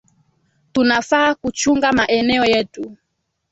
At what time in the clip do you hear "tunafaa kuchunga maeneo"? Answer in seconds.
0.71-2.45